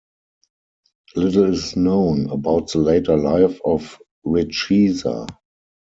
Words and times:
Little 1.15 1.53
is 1.53 1.75
known 1.75 2.31
about 2.31 2.71
the 2.71 2.79
later 2.79 3.15
life 3.15 3.59
of 3.63 3.99
Richeza. 4.25 5.27